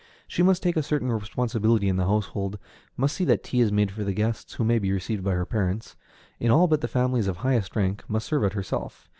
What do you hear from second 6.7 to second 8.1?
the families of highest rank,